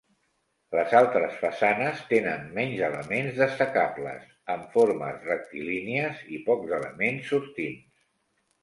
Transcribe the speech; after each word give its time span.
Les 0.77 0.93
altres 0.99 1.35
façanes 1.41 2.01
tenen 2.13 2.47
menys 2.57 2.81
elements 2.89 3.37
destacables, 3.43 4.25
amb 4.55 4.75
formes 4.79 5.21
rectilínies 5.31 6.27
i 6.39 6.43
pocs 6.51 6.77
elements 6.83 7.33
sortints. 7.35 7.89